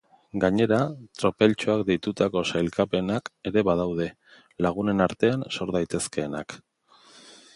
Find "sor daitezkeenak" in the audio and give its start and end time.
5.59-6.57